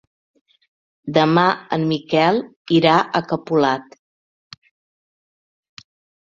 Demà 1.17 1.43
en 1.77 1.85
Miquel 1.91 2.39
irà 2.79 2.95
a 3.19 3.21
Capolat. 3.33 3.95